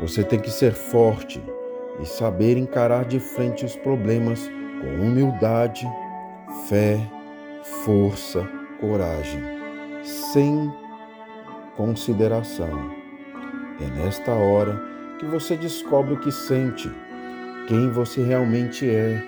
Você 0.00 0.24
tem 0.24 0.38
que 0.38 0.50
ser 0.50 0.72
forte 0.72 1.42
e 2.00 2.06
saber 2.06 2.56
encarar 2.56 3.04
de 3.04 3.20
frente 3.20 3.66
os 3.66 3.76
problemas 3.76 4.50
com 4.80 5.06
humildade, 5.06 5.86
fé, 6.68 6.98
força, 7.84 8.48
coragem, 8.80 9.42
sem 10.02 10.72
consideração. 11.76 12.90
É 13.78 14.02
nesta 14.02 14.32
hora 14.32 14.80
que 15.18 15.26
você 15.26 15.54
descobre 15.54 16.14
o 16.14 16.20
que 16.20 16.32
sente, 16.32 16.90
quem 17.68 17.90
você 17.90 18.22
realmente 18.22 18.88
é. 18.88 19.22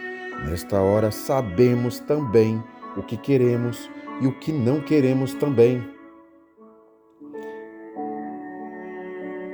Nesta 0.46 0.80
hora 0.80 1.10
sabemos 1.10 1.98
também 2.00 2.62
o 2.96 3.02
que 3.02 3.18
queremos 3.18 3.90
e 4.22 4.26
o 4.26 4.32
que 4.32 4.50
não 4.50 4.80
queremos 4.80 5.34
também. 5.34 5.86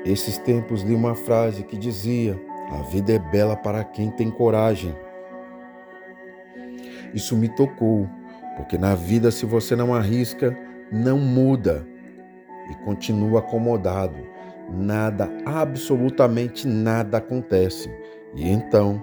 Esses 0.09 0.39
tempos 0.39 0.81
li 0.81 0.95
uma 0.95 1.15
frase 1.15 1.63
que 1.63 1.77
dizia: 1.77 2.41
A 2.71 2.83
vida 2.85 3.13
é 3.13 3.19
bela 3.19 3.55
para 3.55 3.85
quem 3.85 4.11
tem 4.11 4.31
coragem. 4.31 4.97
Isso 7.13 7.37
me 7.37 7.47
tocou, 7.47 8.09
porque 8.57 8.79
na 8.79 8.95
vida, 8.95 9.31
se 9.31 9.45
você 9.45 9.77
não 9.77 9.95
arrisca, 9.95 10.57
não 10.91 11.19
muda 11.19 11.87
e 12.71 12.75
continua 12.85 13.41
acomodado. 13.41 14.17
Nada, 14.71 15.31
absolutamente 15.45 16.67
nada 16.67 17.19
acontece. 17.19 17.91
E 18.35 18.49
então, 18.49 19.03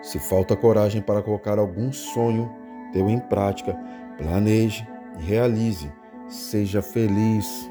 se 0.00 0.20
falta 0.20 0.54
coragem 0.54 1.02
para 1.02 1.22
colocar 1.22 1.58
algum 1.58 1.92
sonho 1.92 2.52
teu 2.92 3.10
em 3.10 3.18
prática, 3.18 3.76
planeje 4.16 4.86
e 5.18 5.24
realize. 5.24 5.92
Seja 6.28 6.80
feliz. 6.80 7.68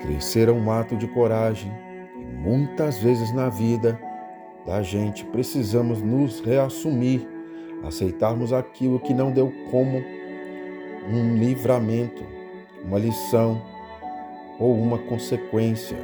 Crescer 0.00 0.48
é 0.48 0.52
um 0.52 0.70
ato 0.70 0.96
de 0.96 1.08
coragem 1.08 1.72
e 2.16 2.24
muitas 2.24 2.98
vezes 2.98 3.32
na 3.32 3.48
vida 3.48 4.00
da 4.64 4.80
gente 4.80 5.24
precisamos 5.24 6.00
nos 6.00 6.40
reassumir, 6.40 7.26
aceitarmos 7.82 8.52
aquilo 8.52 9.00
que 9.00 9.12
não 9.12 9.32
deu 9.32 9.52
como 9.70 9.98
um 11.10 11.36
livramento, 11.36 12.22
uma 12.84 12.98
lição 12.98 13.60
ou 14.60 14.74
uma 14.74 14.98
consequência. 14.98 15.96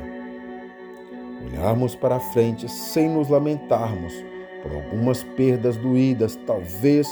Olharmos 1.46 1.94
para 1.94 2.18
frente 2.18 2.68
sem 2.68 3.08
nos 3.08 3.28
lamentarmos 3.28 4.14
por 4.62 4.74
algumas 4.74 5.22
perdas 5.22 5.76
doídas, 5.76 6.36
talvez, 6.46 7.08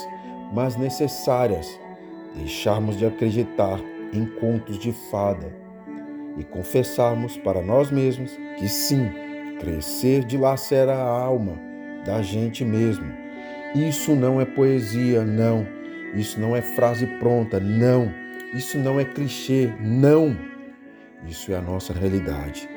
mas 0.52 0.76
necessárias. 0.76 1.78
Deixarmos 2.34 2.96
de 2.96 3.04
acreditar 3.04 3.78
em 4.12 4.24
contos 4.24 4.78
de 4.78 4.90
fada 5.10 5.62
e 6.36 6.44
confessarmos 6.44 7.36
para 7.36 7.62
nós 7.62 7.90
mesmos 7.90 8.38
que 8.58 8.68
sim, 8.68 9.10
crescer 9.60 10.24
dilacera 10.24 10.94
a 10.94 11.08
alma 11.08 11.58
da 12.04 12.22
gente 12.22 12.64
mesmo. 12.64 13.12
Isso 13.74 14.14
não 14.14 14.40
é 14.40 14.44
poesia, 14.44 15.24
não. 15.24 15.66
Isso 16.14 16.38
não 16.40 16.54
é 16.54 16.60
frase 16.60 17.06
pronta, 17.18 17.58
não. 17.58 18.12
Isso 18.54 18.78
não 18.78 19.00
é 19.00 19.04
clichê, 19.04 19.72
não. 19.80 20.36
Isso 21.26 21.52
é 21.52 21.56
a 21.56 21.62
nossa 21.62 21.92
realidade. 21.92 22.68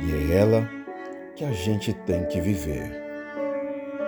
E 0.00 0.32
é 0.32 0.36
ela 0.36 0.68
que 1.34 1.44
a 1.44 1.52
gente 1.52 1.92
tem 1.92 2.24
que 2.26 2.40
viver. 2.40 3.07